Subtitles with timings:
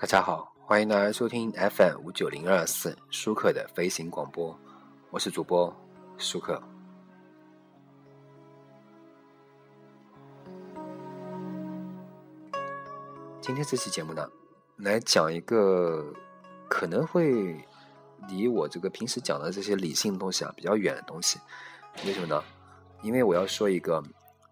[0.00, 4.56] 大家好，欢迎大家收听 FM 五九零二四舒克的飞行广播，
[5.10, 5.74] 我是主播
[6.16, 6.62] 舒克。
[13.40, 14.24] 今天这期节目呢，
[14.76, 16.14] 来讲一个
[16.68, 17.60] 可能会
[18.28, 21.40] 离我这个平时讲的这些理性的东西啊比较远的东西。
[22.06, 22.40] 为什么呢？
[23.02, 24.00] 因为我要说一个，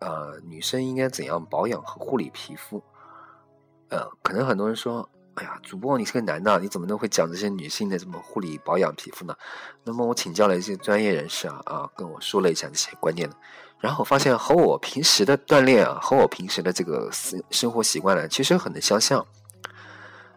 [0.00, 2.82] 呃，女生应该怎样保养和护理皮肤。
[3.90, 5.08] 呃，可能很多人说。
[5.36, 9.36] 哎呀，主播，你是个男的，你怎么能会讲这些女性的这么护理保养皮肤呢？
[9.84, 13.36] 那么我请教了一些专业人士啊啊，跟我说了一下这些观念的，
[13.78, 19.24] 然后发现和我平时的锻炼啊，和我平时的这个生生活习惯呢，其实很能相像。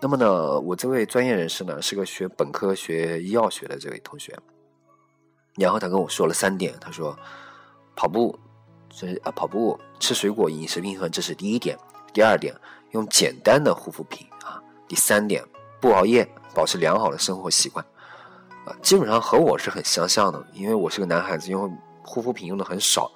[0.00, 4.36] 那么呢，我这位专业人士呢，是个学本科学医药学的这位同学，
[5.54, 7.16] 然后他跟我说了三点，他说
[7.94, 8.36] 跑步，
[8.88, 11.78] 这啊跑步，吃水果，饮食平衡，这是第一点。
[12.12, 12.52] 第二点，
[12.90, 14.26] 用简单的护肤品。
[14.90, 15.44] 第三点，
[15.80, 17.86] 不熬夜，保持良好的生活习惯，
[18.64, 21.70] 啊，基本上和我是很相像的，因为我是个男孩子，因为
[22.02, 23.08] 护肤品用的很少，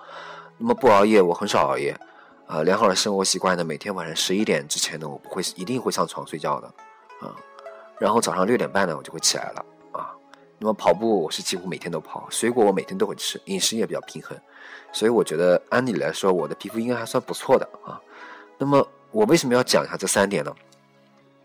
[0.57, 1.99] 那么不熬夜，我很少熬夜，
[2.47, 6.69] 啊，良好的生活习惯呢，每天晚上十一点之前呢，我不会一定会上床睡觉的，
[7.19, 7.35] 啊，
[7.99, 10.15] 然后早上六点半呢，我就会起来了，啊，
[10.61, 14.39] 那么跑步我是几乎每天都跑，水果我每天都会吃，饮食也比较平衡，
[14.93, 17.69] 所以我觉得按理来说，我的皮肤应该还算不错的。
[17.85, 18.01] 啊，
[18.59, 20.55] 那么我为什么要讲一下这三点呢？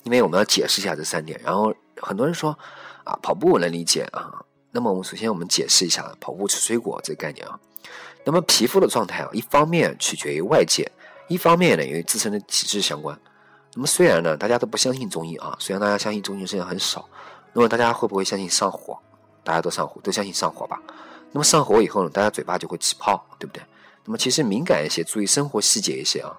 [0.03, 2.57] 因为我们要解释一下这三点，然后很多人说
[3.03, 4.31] 啊，跑步我能理解啊。
[4.71, 7.59] 那么我们首先我们解释一下跑步吃水果这个概念啊。
[8.23, 10.91] 那么皮肤的状态啊，一方面取决于外界，
[11.27, 13.19] 一方面呢与自身的体质相关。
[13.73, 17.07] 那么虽然呢大家都不相信中医啊，虽然大家相信中医实际上很少，
[17.53, 18.97] 那么大家会不会相信上火？
[19.43, 20.79] 大家都上火，都相信上火吧？
[21.31, 23.63] 那么上火以后呢，大家嘴巴就会起泡，对不对？
[24.05, 26.35] 那么其实敏感一些，注意生活细节一些啊。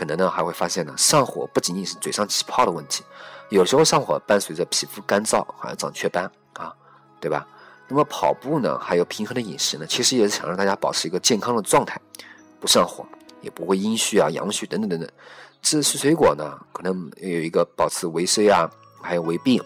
[0.00, 3.04] 可能呢还会发现呢，上火不仅仅是嘴上起泡的问题，
[3.50, 6.24] 有时候上火伴随着皮肤干燥，好像长雀斑
[6.54, 6.74] 啊，
[7.20, 7.46] 对吧？
[7.86, 12.00] 那么跑步呢，还有平衡的饮食呢，其实也是想让大家保持一个健康的状态，
[12.58, 13.04] 不上火，
[13.42, 15.06] 也不会阴虚啊、阳虚等等等等。
[15.60, 18.70] 吃吃水果呢，可能有一个保持维 C 啊，
[19.02, 19.62] 还有维 B。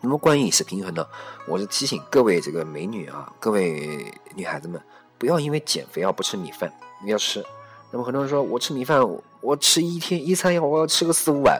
[0.00, 1.04] 那么关于饮食平衡呢，
[1.48, 4.80] 我是提醒各位这个美女啊，各位女孩子们，
[5.18, 6.72] 不要因为减肥而不吃米饭，
[7.04, 7.44] 要吃。
[7.90, 9.00] 那么很多人说我吃米饭。
[9.42, 11.58] 我吃一天一餐要我要吃个四五碗，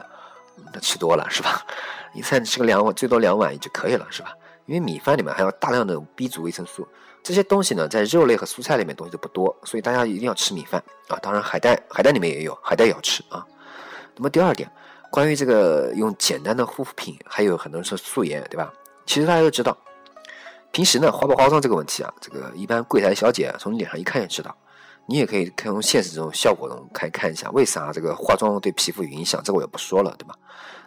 [0.71, 1.65] 那吃多了是吧？
[2.13, 4.35] 一餐吃个两碗，最多两碗也就可以了是吧？
[4.67, 6.87] 因为米饭里面还有大量的 B 族维生素，
[7.23, 11.19] 这些东西呢在肉类和蔬菜里面东西都不多，所以大家一定要吃米饭啊。
[11.23, 13.47] 当然海带海带里面也有，海带也要吃啊。
[14.15, 14.71] 那么第二点，
[15.11, 18.71] 关于这个用简单的护肤品，还有很多人说素颜对吧？
[19.07, 19.75] 其实大家都知道，
[20.71, 24.55] 平时呢化不化妆这个问题啊，这个一般柜台小姐从你脸上一看就知道。
[25.11, 29.43] 你也可以看从现实这种效果中看看一下，为啥这个化妆对皮肤有影响？
[29.43, 30.37] 这个我也不说了，对吧？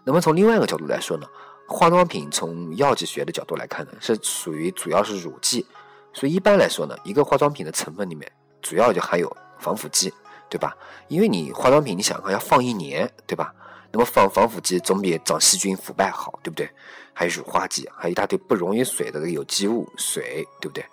[0.06, 1.28] 那么从另外一个角度来说呢，
[1.68, 5.66] 化妆品从药剂学的角度来看呢，是属于主要是乳剂，
[6.14, 9.30] 所以一般来说呢，一个化妆品的成分里面主要就含有
[9.60, 10.14] 防腐剂，
[10.50, 10.74] 对吧？
[11.10, 13.54] 因为你化妆品，你想看要放一年，对吧？
[13.92, 16.70] 那么放防腐剂总比长细菌腐败好，对不对？
[17.12, 20.86] 还有乳化剂，还有一大堆不溶于水的有机物水，对不对？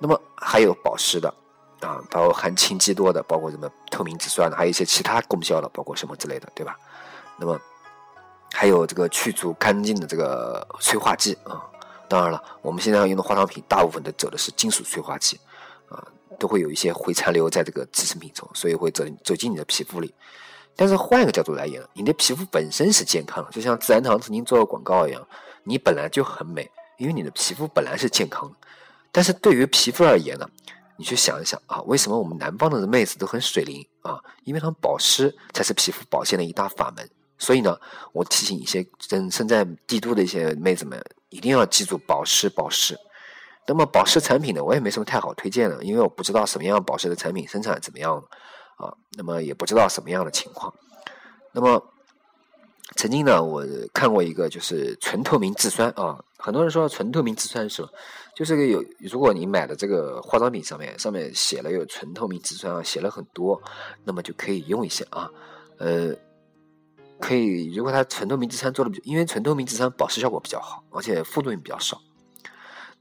[0.00, 1.32] 那么还有保湿的。
[1.80, 6.76] 啊，包括含氢基多的，包括什么透明质酸的，还有一些其他功效的，包括什么之类的，对吧？
[7.38, 7.60] 那么
[8.52, 11.62] 还有这个去除干净的这个催化剂啊。
[12.08, 15.38] 当然了，我们现在要用的化妆品大部分都走的是金属催化剂
[15.88, 16.02] 啊，
[16.38, 20.12] 都会有一些会残留在这个制成品中，所以会走走进你的皮肤里。
[20.74, 25.24] 但是换一个角度来言，你的皮肤本身是健康的，就像自然堂曾经做过广告一样，
[25.64, 28.56] 你本来就很美，因为你的皮肤本来是健康的。
[29.12, 30.48] 但是对于皮肤而言呢？
[30.98, 34.20] 你去想一想啊，为什么我们南方的妹子都很水灵啊？
[34.42, 37.08] 因为她们保湿才是皮肤保健的一大法门。
[37.38, 37.78] 所以呢，
[38.12, 42.98] 我提醒一些身身在帝都的一些妹子们，一定要记住保湿保湿。
[43.64, 48.16] 那么保湿产品呢，我也没什么太好推荐的，因为我不知道什么样保湿的产品生产怎么样
[48.76, 50.74] 啊，那么也不知道什么样的情况。
[51.52, 51.80] 那么
[52.96, 57.88] 曾经呢，我看过一个就是纯透明质酸啊，很多人说纯透明质酸是什么？
[58.34, 63.60] 就是个有，如果你买的这个化妆品上面上面写了有纯透明质酸啊，写了很多，
[64.04, 65.30] 那么就可以用一下啊。
[65.78, 66.14] 呃，
[67.20, 72.00] 可以，如果它纯透明质酸做的，因为纯透明质酸保湿效果比较好，而且副作用比较少。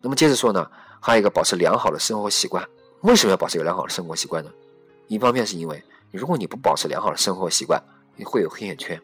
[0.02, 0.70] 那么接着说呢，
[1.00, 2.68] 还有一个保持良好的生活习惯。
[3.02, 4.52] 为什么要保持一个良好的生活习惯呢？
[5.08, 5.82] 一方面是因为
[6.12, 7.82] 如果你不保持良好的生活习惯，
[8.16, 9.00] 你会有黑眼圈，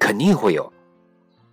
[0.00, 0.64] 肯定会有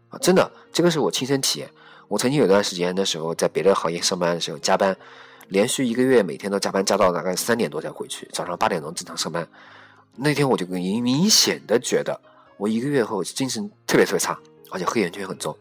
[0.10, 0.18] 啊！
[0.20, 1.70] 真的，这个是我亲身体验。
[2.08, 4.98] 我曾经有段时间的时候，在别的行业上班的时候加班，
[5.50, 9.46] 连续一个月每天都加班加到大概三点多才回去，早上八点钟正常上班。
[10.16, 12.20] 那天我就明明显的觉得
[12.56, 14.40] 我一个月后精神特别特别差，
[14.72, 15.56] 而且黑眼圈很重。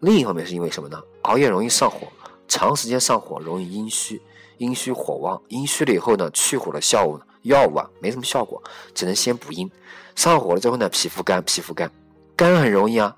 [0.00, 1.02] 另一方面是因为什么呢？
[1.22, 2.06] 熬夜容易上火，
[2.46, 4.22] 长时间上火容易阴虚，
[4.58, 8.62] 阴虚火旺，阴虚了以后呢，去火的效果药物啊没什么效果，
[8.94, 9.70] 只能先补阴。
[10.14, 11.90] 上火了之后呢，皮肤干，皮肤干，
[12.36, 13.16] 干很容易啊，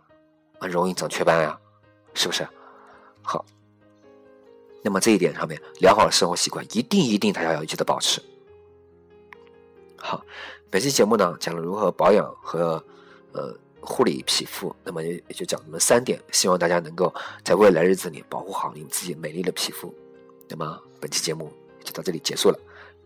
[0.59, 1.59] 很容易长雀斑呀，
[2.15, 2.47] 是不是？
[3.23, 3.45] 好，
[4.83, 8.23] 那么这一点上面，良好的生活习惯一定一定大家要记得保持。
[9.97, 10.25] 好，
[10.71, 12.83] 本期节目呢讲了如何保养和
[13.33, 13.57] 呃。
[13.83, 17.11] 护理皮肤，那么也也就讲这么三点，希望大家能够
[17.43, 19.91] 在未来日子里保护好你自己美丽的皮肤。
[20.47, 21.51] 那么本期节目
[21.83, 22.59] 就到这里结束了，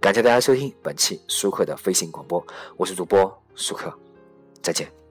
[0.04, 2.46] 感谢大家收听本期舒克的飞行广播，
[2.76, 3.90] 我是主播舒克，
[4.60, 5.03] 再见。